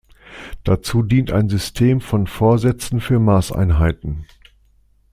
[0.63, 4.25] Dazu dient ein System von Vorsätzen für Maßeinheiten.